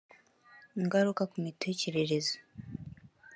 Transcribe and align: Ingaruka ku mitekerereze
Ingaruka 0.79 1.21
ku 1.31 1.35
mitekerereze 1.45 2.35